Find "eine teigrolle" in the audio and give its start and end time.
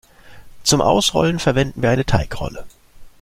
1.91-2.65